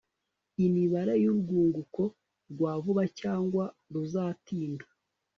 [0.65, 2.01] imibare y'urwunguko
[2.51, 3.63] rwa vuba cyangwa
[3.93, 4.85] ruzatinda